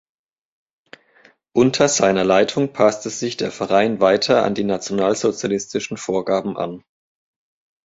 Unter 1.53 1.87
seiner 1.87 2.23
Leitung 2.23 2.73
passte 2.73 3.11
sich 3.11 3.37
der 3.37 3.51
Verein 3.51 3.99
weiter 4.01 4.43
an 4.43 4.55
die 4.55 4.63
nationalsozialistischen 4.63 5.95
Vorgaben 5.95 6.57
an. 6.57 6.83